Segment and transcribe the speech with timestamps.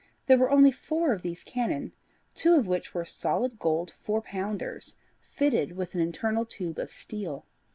[0.25, 1.91] There are only four of these cannon,
[2.33, 7.45] two of which are solid gold four pounders, fitted with an internal tube of steel.